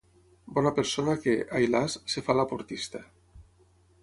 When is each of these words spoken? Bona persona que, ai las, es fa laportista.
Bona 0.55 0.71
persona 0.79 1.15
que, 1.25 1.35
ai 1.59 1.69
las, 1.75 1.99
es 2.15 2.19
fa 2.31 2.37
laportista. 2.39 3.05